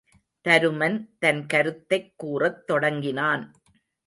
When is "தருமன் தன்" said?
0.47-1.45